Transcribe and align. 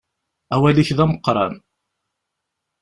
Awal-ik 0.53 0.89
d 0.97 0.99
ameqqran. 1.03 1.53